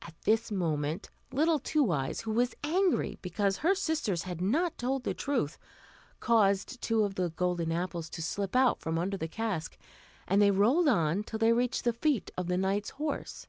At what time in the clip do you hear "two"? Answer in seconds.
1.58-1.92, 6.80-7.04